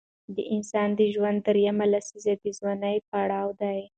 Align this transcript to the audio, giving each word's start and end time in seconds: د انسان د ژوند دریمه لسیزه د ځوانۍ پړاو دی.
د 0.35 0.37
انسان 0.55 0.89
د 0.99 1.01
ژوند 1.13 1.37
دریمه 1.47 1.85
لسیزه 1.93 2.33
د 2.43 2.45
ځوانۍ 2.57 2.97
پړاو 3.09 3.49
دی. 3.61 3.79